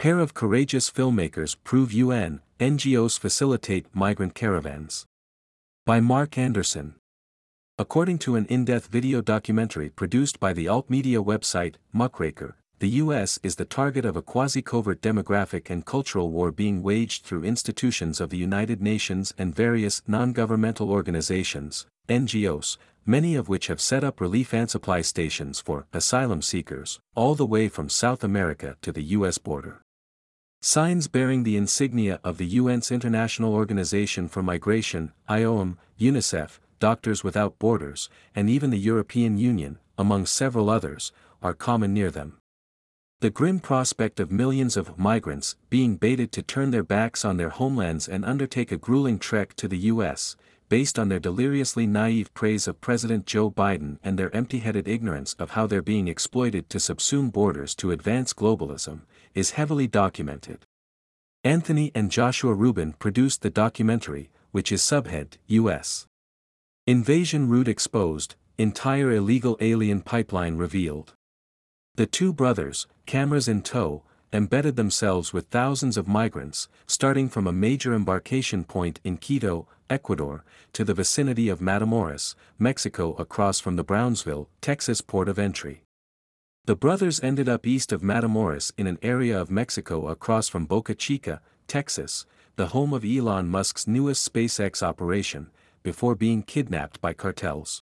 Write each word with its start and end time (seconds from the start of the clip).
Pair 0.00 0.18
of 0.18 0.32
courageous 0.32 0.90
filmmakers 0.90 1.54
prove 1.62 1.92
UN, 1.92 2.40
NGOs 2.58 3.18
facilitate 3.18 3.84
migrant 3.92 4.34
caravans. 4.34 5.04
By 5.84 6.00
Mark 6.00 6.38
Anderson. 6.38 6.94
According 7.78 8.16
to 8.20 8.36
an 8.36 8.46
in-depth 8.46 8.86
video 8.86 9.20
documentary 9.20 9.90
produced 9.90 10.40
by 10.40 10.54
the 10.54 10.68
alt 10.68 10.88
media 10.88 11.22
website, 11.22 11.74
Muckraker, 11.92 12.56
the 12.78 12.88
U.S. 13.04 13.38
is 13.42 13.56
the 13.56 13.66
target 13.66 14.06
of 14.06 14.16
a 14.16 14.22
quasi-covert 14.22 15.02
demographic 15.02 15.68
and 15.68 15.84
cultural 15.84 16.30
war 16.30 16.50
being 16.50 16.82
waged 16.82 17.26
through 17.26 17.44
institutions 17.44 18.22
of 18.22 18.30
the 18.30 18.38
United 18.38 18.80
Nations 18.80 19.34
and 19.36 19.54
various 19.54 20.00
non-governmental 20.06 20.90
organizations, 20.90 21.84
NGOs, 22.08 22.78
many 23.04 23.34
of 23.34 23.50
which 23.50 23.66
have 23.66 23.82
set 23.82 24.02
up 24.02 24.18
relief 24.18 24.54
and 24.54 24.70
supply 24.70 25.02
stations 25.02 25.60
for 25.60 25.84
asylum 25.92 26.40
seekers, 26.40 27.00
all 27.14 27.34
the 27.34 27.44
way 27.44 27.68
from 27.68 27.90
South 27.90 28.24
America 28.24 28.78
to 28.80 28.92
the 28.92 29.02
U.S. 29.18 29.36
border. 29.36 29.82
Signs 30.62 31.08
bearing 31.08 31.42
the 31.42 31.56
insignia 31.56 32.20
of 32.22 32.36
the 32.36 32.58
UN's 32.58 32.90
International 32.90 33.54
Organization 33.54 34.28
for 34.28 34.42
Migration, 34.42 35.14
IOM, 35.26 35.78
UNICEF, 35.98 36.60
Doctors 36.78 37.24
Without 37.24 37.58
Borders, 37.58 38.10
and 38.34 38.50
even 38.50 38.68
the 38.68 38.78
European 38.78 39.38
Union, 39.38 39.78
among 39.96 40.26
several 40.26 40.68
others, 40.68 41.12
are 41.42 41.54
common 41.54 41.94
near 41.94 42.10
them. 42.10 42.36
The 43.20 43.30
grim 43.30 43.58
prospect 43.58 44.20
of 44.20 44.30
millions 44.30 44.76
of 44.76 44.98
migrants 44.98 45.56
being 45.70 45.96
baited 45.96 46.30
to 46.32 46.42
turn 46.42 46.72
their 46.72 46.84
backs 46.84 47.24
on 47.24 47.38
their 47.38 47.48
homelands 47.48 48.06
and 48.06 48.22
undertake 48.22 48.70
a 48.70 48.76
grueling 48.76 49.18
trek 49.18 49.54
to 49.56 49.66
the 49.66 49.78
U.S., 49.78 50.36
based 50.70 51.00
on 51.00 51.08
their 51.08 51.18
deliriously 51.18 51.84
naive 51.84 52.32
praise 52.32 52.66
of 52.68 52.80
President 52.80 53.26
Joe 53.26 53.50
Biden 53.50 53.98
and 54.04 54.16
their 54.16 54.34
empty-headed 54.34 54.86
ignorance 54.86 55.34
of 55.34 55.50
how 55.50 55.66
they're 55.66 55.82
being 55.82 56.06
exploited 56.06 56.70
to 56.70 56.78
subsume 56.78 57.30
borders 57.30 57.74
to 57.74 57.90
advance 57.90 58.32
globalism, 58.32 59.00
is 59.34 59.50
heavily 59.50 59.88
documented. 59.88 60.64
Anthony 61.42 61.90
and 61.92 62.10
Joshua 62.10 62.54
Rubin 62.54 62.92
produced 62.92 63.42
the 63.42 63.50
documentary, 63.50 64.30
which 64.52 64.70
is 64.70 64.80
subhead, 64.80 65.38
U.S. 65.48 66.06
Invasion 66.86 67.48
Route 67.48 67.68
Exposed, 67.68 68.36
Entire 68.56 69.10
Illegal 69.10 69.56
Alien 69.60 70.02
Pipeline 70.02 70.56
Revealed. 70.56 71.14
The 71.96 72.06
two 72.06 72.32
brothers, 72.32 72.86
cameras 73.06 73.48
in 73.48 73.62
tow, 73.62 74.04
embedded 74.32 74.76
themselves 74.76 75.32
with 75.32 75.48
thousands 75.48 75.96
of 75.96 76.06
migrants, 76.06 76.68
starting 76.86 77.28
from 77.28 77.46
a 77.46 77.52
major 77.52 77.94
embarkation 77.94 78.64
point 78.64 79.00
in 79.02 79.16
Quito, 79.16 79.66
Ecuador, 79.88 80.44
to 80.72 80.84
the 80.84 80.94
vicinity 80.94 81.48
of 81.48 81.60
Matamoros, 81.60 82.34
Mexico 82.58 83.14
across 83.14 83.58
from 83.58 83.76
the 83.76 83.84
Brownsville, 83.84 84.48
Texas 84.60 85.00
port 85.00 85.28
of 85.28 85.38
entry. 85.38 85.82
The 86.66 86.76
brothers 86.76 87.20
ended 87.20 87.48
up 87.48 87.66
east 87.66 87.90
of 87.90 88.02
Matamoros 88.02 88.72
in 88.78 88.86
an 88.86 88.98
area 89.02 89.40
of 89.40 89.50
Mexico 89.50 90.08
across 90.08 90.48
from 90.48 90.66
Boca 90.66 90.94
Chica, 90.94 91.40
Texas, 91.66 92.26
the 92.56 92.68
home 92.68 92.92
of 92.92 93.04
Elon 93.04 93.48
Musk's 93.48 93.86
newest 93.86 94.32
SpaceX 94.32 94.82
operation, 94.82 95.50
before 95.82 96.14
being 96.14 96.42
kidnapped 96.42 97.00
by 97.00 97.12
cartels. 97.12 97.82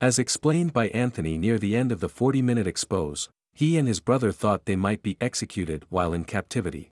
As 0.00 0.18
explained 0.18 0.72
by 0.72 0.88
Anthony 0.88 1.36
near 1.36 1.58
the 1.58 1.76
end 1.76 1.92
of 1.92 2.00
the 2.00 2.08
40-minute 2.08 2.66
expose, 2.66 3.28
he 3.52 3.76
and 3.76 3.86
his 3.86 4.00
brother 4.00 4.32
thought 4.32 4.64
they 4.64 4.76
might 4.76 5.02
be 5.02 5.16
executed 5.20 5.84
while 5.88 6.12
in 6.12 6.24
captivity. 6.24 6.90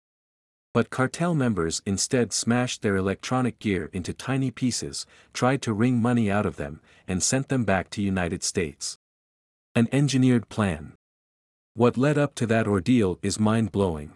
But 0.73 0.91
cartel 0.91 1.35
members 1.35 1.83
instead 1.87 2.33
smashed 2.33 2.83
their 2.83 2.97
electronic 2.97 3.59
gear 3.59 3.91
into 3.93 4.13
tiny 4.13 4.51
pieces, 4.51 5.07
tried 5.33 5.63
to 5.63 5.73
wring 5.73 6.03
money 6.03 6.31
out 6.31 6.47
of 6.47 6.57
them, 6.57 6.81
and 7.07 7.23
sent 7.23 7.49
them 7.49 7.65
back 7.65 7.91
to 7.91 8.03
United 8.03 8.43
States. 8.43 8.99
An 9.77 9.89
engineered 9.93 10.49
plan. 10.49 10.95
What 11.75 11.97
led 11.97 12.19
up 12.19 12.35
to 12.37 12.47
that 12.47 12.67
ordeal 12.67 13.19
is 13.23 13.39
mind-blowing. 13.39 14.13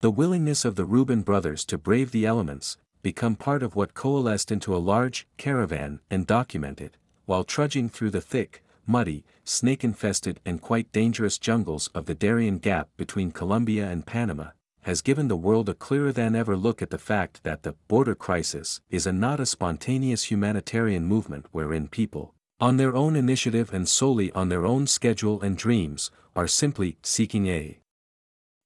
The 0.00 0.10
willingness 0.10 0.64
of 0.64 0.76
the 0.76 0.84
Rubin 0.84 1.22
brothers 1.22 1.64
to 1.66 1.78
brave 1.78 2.10
the 2.10 2.26
elements, 2.26 2.76
become 3.02 3.36
part 3.36 3.62
of 3.62 3.76
what 3.76 3.94
coalesced 3.94 4.50
into 4.50 4.74
a 4.74 4.78
large 4.78 5.26
caravan 5.36 6.00
and 6.10 6.26
documented, 6.26 6.96
while 7.24 7.44
trudging 7.44 7.88
through 7.88 8.10
the 8.10 8.20
thick, 8.20 8.62
muddy, 8.86 9.24
snake-infested 9.44 10.40
and 10.44 10.60
quite 10.60 10.92
dangerous 10.92 11.38
jungles 11.38 11.88
of 11.94 12.06
the 12.06 12.14
Darien 12.14 12.58
Gap 12.58 12.88
between 12.96 13.30
Colombia 13.30 13.88
and 13.88 14.06
Panama, 14.06 14.50
has 14.82 15.02
given 15.02 15.26
the 15.26 15.36
world 15.36 15.68
a 15.68 15.74
clearer 15.74 16.12
than 16.12 16.36
ever 16.36 16.56
look 16.56 16.80
at 16.80 16.90
the 16.90 16.98
fact 16.98 17.42
that 17.42 17.64
the 17.64 17.72
border 17.88 18.14
crisis 18.14 18.80
is 18.88 19.06
a 19.06 19.12
not 19.12 19.40
a 19.40 19.46
spontaneous 19.46 20.30
humanitarian 20.30 21.04
movement 21.04 21.46
wherein 21.50 21.88
people, 21.88 22.34
on 22.60 22.76
their 22.76 22.94
own 22.94 23.16
initiative 23.16 23.74
and 23.74 23.88
solely 23.88 24.30
on 24.32 24.48
their 24.48 24.64
own 24.64 24.86
schedule 24.86 25.40
and 25.42 25.58
dreams, 25.58 26.10
are 26.36 26.46
simply 26.46 26.96
seeking 27.02 27.48
a 27.48 27.78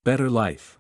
better 0.05 0.29
life. 0.29 0.79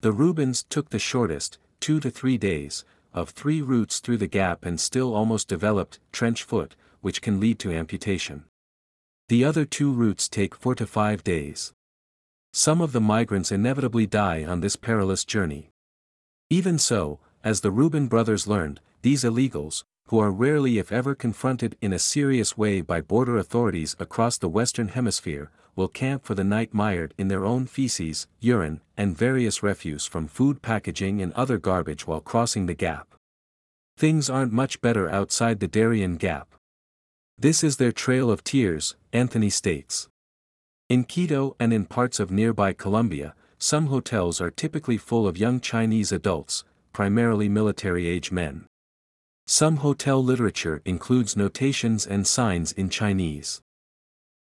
The 0.00 0.12
Rubins 0.12 0.64
took 0.68 0.90
the 0.90 0.98
shortest, 0.98 1.58
two 1.80 1.98
to 2.00 2.10
three 2.10 2.36
days, 2.36 2.84
of 3.12 3.30
three 3.30 3.62
routes 3.62 3.98
through 3.98 4.18
the 4.18 4.26
gap 4.26 4.64
and 4.64 4.78
still 4.78 5.14
almost 5.14 5.48
developed 5.48 6.00
trench 6.12 6.42
foot, 6.42 6.76
which 7.00 7.22
can 7.22 7.40
lead 7.40 7.58
to 7.60 7.72
amputation. 7.72 8.44
The 9.30 9.44
other 9.44 9.64
two 9.64 9.92
routes 9.92 10.28
take 10.28 10.56
four 10.56 10.74
to 10.74 10.84
five 10.88 11.22
days. 11.22 11.72
Some 12.52 12.80
of 12.80 12.90
the 12.90 13.00
migrants 13.00 13.52
inevitably 13.52 14.04
die 14.08 14.44
on 14.44 14.60
this 14.60 14.74
perilous 14.74 15.24
journey. 15.24 15.70
Even 16.50 16.80
so, 16.80 17.20
as 17.44 17.60
the 17.60 17.70
Rubin 17.70 18.08
brothers 18.08 18.48
learned, 18.48 18.80
these 19.02 19.22
illegals, 19.22 19.84
who 20.08 20.18
are 20.18 20.32
rarely 20.32 20.78
if 20.78 20.90
ever 20.90 21.14
confronted 21.14 21.76
in 21.80 21.92
a 21.92 21.98
serious 22.00 22.58
way 22.58 22.80
by 22.80 23.00
border 23.00 23.38
authorities 23.38 23.94
across 24.00 24.36
the 24.36 24.48
Western 24.48 24.88
Hemisphere, 24.88 25.52
will 25.76 25.86
camp 25.86 26.24
for 26.24 26.34
the 26.34 26.42
night 26.42 26.74
mired 26.74 27.14
in 27.16 27.28
their 27.28 27.44
own 27.44 27.66
feces, 27.66 28.26
urine, 28.40 28.80
and 28.96 29.16
various 29.16 29.62
refuse 29.62 30.06
from 30.06 30.26
food 30.26 30.60
packaging 30.60 31.22
and 31.22 31.32
other 31.34 31.56
garbage 31.56 32.04
while 32.04 32.20
crossing 32.20 32.66
the 32.66 32.74
gap. 32.74 33.14
Things 33.96 34.28
aren't 34.28 34.52
much 34.52 34.80
better 34.80 35.08
outside 35.08 35.60
the 35.60 35.68
Darien 35.68 36.16
Gap. 36.16 36.56
This 37.40 37.64
is 37.64 37.78
their 37.78 37.90
trail 37.90 38.30
of 38.30 38.44
tears, 38.44 38.96
Anthony 39.14 39.48
states. 39.48 40.10
In 40.90 41.04
Quito 41.04 41.56
and 41.58 41.72
in 41.72 41.86
parts 41.86 42.20
of 42.20 42.30
nearby 42.30 42.74
Colombia, 42.74 43.34
some 43.56 43.86
hotels 43.86 44.42
are 44.42 44.50
typically 44.50 44.98
full 44.98 45.26
of 45.26 45.38
young 45.38 45.58
Chinese 45.58 46.12
adults, 46.12 46.64
primarily 46.92 47.48
military-age 47.48 48.30
men. 48.30 48.66
Some 49.46 49.76
hotel 49.76 50.22
literature 50.22 50.82
includes 50.84 51.34
notations 51.34 52.06
and 52.06 52.26
signs 52.26 52.72
in 52.72 52.90
Chinese. 52.90 53.62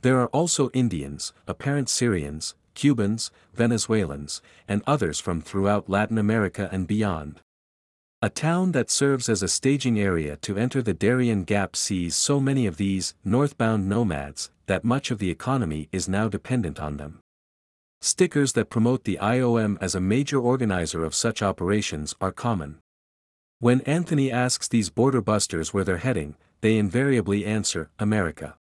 There 0.01 0.19
are 0.19 0.29
also 0.29 0.69
Indians, 0.71 1.33
apparent 1.47 1.89
Syrians, 1.89 2.57
Cubans, 2.75 3.31
Venezuelans, 3.55 4.43
and 4.67 4.83
others 4.89 5.21
from 5.21 5.41
throughout 5.41 5.89
Latin 5.89 6.19
America 6.19 6.69
and 6.73 6.89
beyond. 6.89 7.43
A 8.21 8.29
town 8.29 8.73
that 8.73 8.91
serves 8.91 9.29
as 9.29 9.45
a 9.45 9.49
staging 9.49 10.01
area 10.01 10.37
to 10.39 10.59
enter 10.59 10.83
the 10.83 10.93
Darien 10.93 11.45
Gap 11.45 11.77
sees 11.77 12.17
so 12.17 12.41
many 12.41 12.67
of 12.67 12.77
these 12.77 13.15
northbound 13.25 13.89
nomads 13.89 14.51
that 14.67 14.83
much 14.83 15.13
of 15.13 15.21
the 15.21 15.31
economy 15.31 15.89
is 15.93 16.09
now 16.09 16.27
dependent 16.29 16.81
on 16.81 16.97
them. 16.97 17.21
Stickers 18.01 18.55
that 18.55 18.71
promote 18.71 19.05
the 19.05 19.21
IOM 19.23 19.79
as 19.81 19.95
a 19.95 20.01
major 20.01 20.41
organizer 20.41 21.05
of 21.05 21.15
such 21.15 21.43
operations 21.43 22.17
are 22.21 22.33
common. 22.33 22.81
When 23.61 23.83
Anthony 23.83 24.33
asks 24.33 24.67
these 24.67 24.91
border 24.91 25.21
busters 25.21 25.73
where 25.73 25.85
they're 25.85 25.99
heading, 25.99 26.35
they 26.61 26.77
invariably 26.77 27.45
answer, 27.45 27.89
America. 28.01 28.57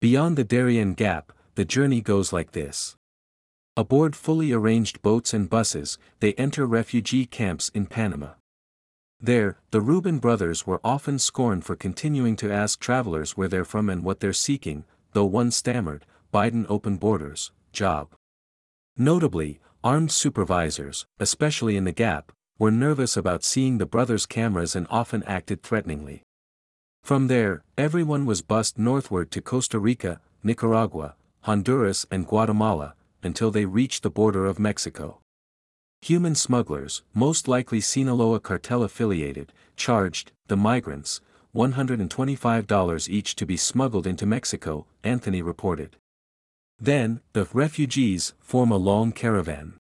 Beyond 0.00 0.36
the 0.36 0.42
Darien 0.42 0.94
Gap, 0.94 1.32
the 1.54 1.64
journey 1.64 2.00
goes 2.00 2.32
like 2.32 2.50
this. 2.50 2.96
Aboard 3.76 4.16
fully 4.16 4.50
arranged 4.50 5.02
boats 5.02 5.32
and 5.32 5.48
buses, 5.48 5.98
they 6.18 6.32
enter 6.32 6.66
refugee 6.66 7.26
camps 7.26 7.68
in 7.68 7.86
Panama. 7.86 8.30
There, 9.24 9.56
the 9.70 9.80
Rubin 9.80 10.18
brothers 10.18 10.66
were 10.66 10.80
often 10.82 11.20
scorned 11.20 11.64
for 11.64 11.76
continuing 11.76 12.34
to 12.36 12.52
ask 12.52 12.80
travelers 12.80 13.36
where 13.36 13.46
they're 13.46 13.64
from 13.64 13.88
and 13.88 14.02
what 14.02 14.18
they're 14.18 14.32
seeking, 14.32 14.84
though 15.12 15.24
one 15.24 15.52
stammered, 15.52 16.04
Biden 16.34 16.66
open 16.68 16.96
borders, 16.96 17.52
job. 17.72 18.14
Notably, 18.96 19.60
armed 19.84 20.10
supervisors, 20.10 21.06
especially 21.20 21.76
in 21.76 21.84
the 21.84 21.92
Gap, 21.92 22.32
were 22.58 22.72
nervous 22.72 23.16
about 23.16 23.44
seeing 23.44 23.78
the 23.78 23.86
brothers' 23.86 24.26
cameras 24.26 24.74
and 24.74 24.88
often 24.90 25.22
acted 25.22 25.62
threateningly. 25.62 26.24
From 27.04 27.28
there, 27.28 27.62
everyone 27.78 28.26
was 28.26 28.42
bussed 28.42 28.76
northward 28.76 29.30
to 29.30 29.40
Costa 29.40 29.78
Rica, 29.78 30.20
Nicaragua, 30.42 31.14
Honduras 31.42 32.06
and 32.10 32.26
Guatemala, 32.26 32.94
until 33.22 33.52
they 33.52 33.66
reached 33.66 34.02
the 34.02 34.10
border 34.10 34.46
of 34.46 34.58
Mexico. 34.58 35.21
Human 36.02 36.34
smugglers, 36.34 37.02
most 37.14 37.46
likely 37.46 37.80
Sinaloa 37.80 38.40
cartel 38.40 38.82
affiliated, 38.82 39.52
charged 39.76 40.32
the 40.48 40.56
migrants 40.56 41.20
$125 41.54 43.08
each 43.08 43.36
to 43.36 43.46
be 43.46 43.56
smuggled 43.56 44.06
into 44.06 44.26
Mexico, 44.26 44.86
Anthony 45.04 45.42
reported. 45.42 45.96
Then, 46.80 47.20
the 47.34 47.46
refugees 47.52 48.34
form 48.40 48.72
a 48.72 48.76
long 48.76 49.12
caravan. 49.12 49.74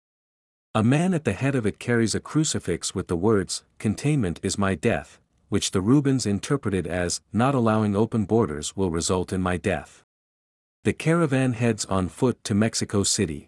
A 0.74 0.82
man 0.82 1.14
at 1.14 1.24
the 1.24 1.32
head 1.32 1.54
of 1.54 1.66
it 1.66 1.78
carries 1.78 2.16
a 2.16 2.20
crucifix 2.20 2.96
with 2.96 3.06
the 3.06 3.16
words, 3.16 3.62
Containment 3.78 4.40
is 4.42 4.58
my 4.58 4.74
death, 4.74 5.20
which 5.48 5.70
the 5.70 5.80
Rubins 5.80 6.26
interpreted 6.26 6.86
as, 6.86 7.20
Not 7.32 7.54
allowing 7.54 7.94
open 7.94 8.24
borders 8.24 8.76
will 8.76 8.90
result 8.90 9.32
in 9.32 9.40
my 9.40 9.56
death. 9.56 10.02
The 10.82 10.92
caravan 10.92 11.52
heads 11.52 11.84
on 11.84 12.08
foot 12.08 12.42
to 12.44 12.54
Mexico 12.54 13.02
City. 13.02 13.47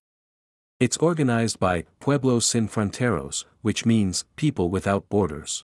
It's 0.81 0.97
organized 0.97 1.61
by 1.61 1.85
Pueblos 1.99 2.47
Sin 2.47 2.67
Fronteras, 2.67 3.45
which 3.61 3.85
means 3.85 4.25
people 4.37 4.71
without 4.71 5.11
borders. 5.11 5.63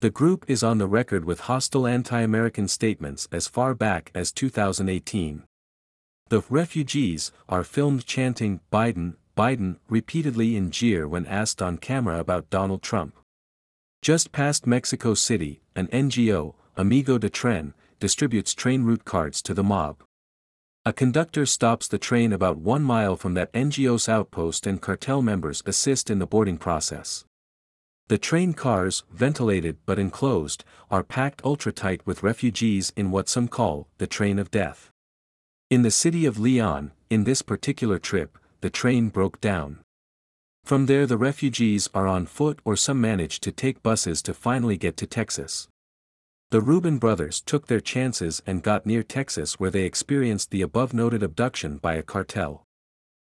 The 0.00 0.10
group 0.10 0.44
is 0.46 0.62
on 0.62 0.78
the 0.78 0.86
record 0.86 1.24
with 1.24 1.50
hostile 1.50 1.88
anti-American 1.88 2.68
statements 2.68 3.26
as 3.32 3.48
far 3.48 3.74
back 3.74 4.12
as 4.14 4.30
2018. 4.30 5.42
The 6.28 6.42
refugees 6.48 7.32
are 7.48 7.64
filmed 7.64 8.06
chanting 8.06 8.60
Biden, 8.72 9.16
Biden 9.36 9.78
repeatedly 9.88 10.54
in 10.54 10.70
jeer 10.70 11.08
when 11.08 11.26
asked 11.26 11.60
on 11.60 11.76
camera 11.76 12.20
about 12.20 12.48
Donald 12.48 12.80
Trump. 12.80 13.16
Just 14.02 14.30
past 14.30 14.68
Mexico 14.68 15.14
City, 15.14 15.62
an 15.74 15.88
NGO, 15.88 16.54
Amigo 16.76 17.18
de 17.18 17.28
Tren, 17.28 17.74
distributes 17.98 18.54
train 18.54 18.84
route 18.84 19.04
cards 19.04 19.42
to 19.42 19.52
the 19.52 19.64
mob. 19.64 19.96
A 20.88 20.92
conductor 20.94 21.44
stops 21.44 21.86
the 21.86 21.98
train 21.98 22.32
about 22.32 22.56
one 22.56 22.82
mile 22.82 23.14
from 23.14 23.34
that 23.34 23.52
NGO's 23.52 24.08
outpost 24.08 24.66
and 24.66 24.80
cartel 24.80 25.20
members 25.20 25.62
assist 25.66 26.08
in 26.08 26.18
the 26.18 26.26
boarding 26.26 26.56
process. 26.56 27.26
The 28.06 28.16
train 28.16 28.54
cars, 28.54 29.04
ventilated 29.12 29.76
but 29.84 29.98
enclosed, 29.98 30.64
are 30.90 31.02
packed 31.02 31.42
ultra-tight 31.44 32.06
with 32.06 32.22
refugees 32.22 32.90
in 32.96 33.10
what 33.10 33.28
some 33.28 33.48
call 33.48 33.86
the 33.98 34.06
train 34.06 34.38
of 34.38 34.50
death. 34.50 34.90
In 35.68 35.82
the 35.82 35.90
city 35.90 36.24
of 36.24 36.38
Leon, 36.38 36.92
in 37.10 37.24
this 37.24 37.42
particular 37.42 37.98
trip, 37.98 38.38
the 38.62 38.70
train 38.70 39.10
broke 39.10 39.42
down. 39.42 39.80
From 40.64 40.86
there 40.86 41.04
the 41.04 41.18
refugees 41.18 41.90
are 41.92 42.06
on 42.06 42.24
foot 42.24 42.60
or 42.64 42.76
some 42.76 42.98
manage 42.98 43.40
to 43.40 43.52
take 43.52 43.82
buses 43.82 44.22
to 44.22 44.32
finally 44.32 44.78
get 44.78 44.96
to 44.96 45.06
Texas. 45.06 45.68
The 46.50 46.62
Rubin 46.62 46.96
brothers 46.96 47.42
took 47.42 47.66
their 47.66 47.80
chances 47.80 48.40
and 48.46 48.62
got 48.62 48.86
near 48.86 49.02
Texas 49.02 49.60
where 49.60 49.70
they 49.70 49.82
experienced 49.82 50.50
the 50.50 50.62
above-noted 50.62 51.22
abduction 51.22 51.76
by 51.76 51.92
a 51.92 52.02
cartel. 52.02 52.64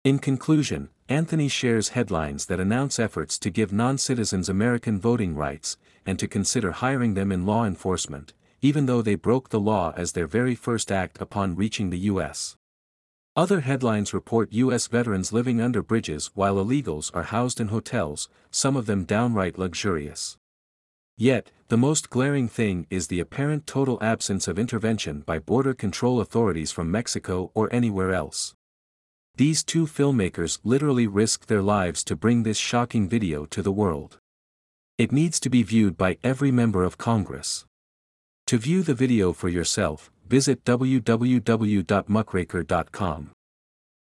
In 0.03 0.19
conclusion, 0.19 0.89
Anthony 1.07 1.47
shares 1.47 1.89
headlines 1.89 2.45
that 2.45 2.59
announce 2.59 2.99
efforts 2.99 3.39
to 3.39 3.49
give 3.49 3.73
non-citizens 3.73 4.47
American 4.47 4.99
voting 4.99 5.35
rights, 5.35 5.75
and 6.05 6.19
to 6.19 6.27
consider 6.27 6.71
hiring 6.71 7.15
them 7.15 7.31
in 7.31 7.47
law 7.47 7.65
enforcement, 7.65 8.33
even 8.61 8.85
though 8.85 9.01
they 9.01 9.15
broke 9.15 9.49
the 9.49 9.59
law 9.59 9.91
as 9.97 10.11
their 10.11 10.27
very 10.27 10.53
first 10.53 10.91
act 10.91 11.19
upon 11.19 11.55
reaching 11.55 11.89
the 11.89 12.05
U.S. 12.11 12.57
Other 13.35 13.61
headlines 13.61 14.13
report 14.13 14.53
U.S. 14.53 14.85
veterans 14.85 15.33
living 15.33 15.59
under 15.59 15.81
bridges 15.81 16.29
while 16.35 16.57
illegals 16.57 17.09
are 17.15 17.23
housed 17.23 17.59
in 17.59 17.69
hotels, 17.69 18.29
some 18.51 18.75
of 18.75 18.85
them 18.85 19.03
downright 19.03 19.57
luxurious. 19.57 20.37
Yet, 21.21 21.51
the 21.67 21.75
most 21.75 22.09
glaring 22.09 22.47
thing 22.47 22.87
is 22.89 23.07
the 23.07 23.19
apparent 23.19 23.67
total 23.67 24.01
absence 24.01 24.47
of 24.47 24.57
intervention 24.57 25.19
by 25.19 25.37
border 25.37 25.73
control 25.73 26.21
authorities 26.21 26.71
from 26.71 26.89
Mexico 26.89 27.51
or 27.53 27.67
anywhere 27.73 28.13
else. 28.13 28.53
These 29.35 29.65
two 29.65 29.85
filmmakers 29.85 30.59
literally 30.63 31.07
risked 31.07 31.49
their 31.49 31.61
lives 31.61 32.05
to 32.05 32.15
bring 32.15 32.43
this 32.43 32.57
shocking 32.57 33.09
video 33.09 33.45
to 33.47 33.61
the 33.61 33.73
world. 33.73 34.19
It 34.97 35.11
needs 35.11 35.41
to 35.41 35.49
be 35.49 35.61
viewed 35.61 35.97
by 35.97 36.19
every 36.23 36.51
member 36.51 36.85
of 36.85 36.97
Congress. 36.97 37.65
To 38.47 38.57
view 38.57 38.81
the 38.81 38.93
video 38.93 39.33
for 39.33 39.49
yourself, 39.49 40.09
visit 40.25 40.63
www.muckraker.com. 40.63 43.31